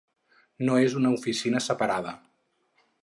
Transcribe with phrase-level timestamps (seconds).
[0.69, 2.19] No és una oficina separada.